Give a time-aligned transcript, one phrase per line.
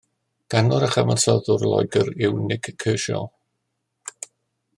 [0.53, 3.33] Canwr a chyfansoddwr o Loegr yw Nik Kershaw.